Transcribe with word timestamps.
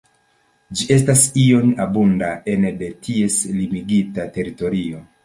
Ĝi 0.77 0.85
estas 0.93 1.25
iom 1.41 1.69
abunda 1.85 2.29
ene 2.53 2.71
de 2.79 2.89
ties 3.09 3.37
limigita 3.59 4.27
teritorio. 4.39 5.05